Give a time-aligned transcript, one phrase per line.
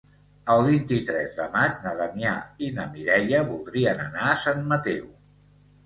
[0.53, 2.33] El vint-i-tres de maig na Damià
[2.69, 5.11] i na Mireia voldrien anar a Sant Mateu.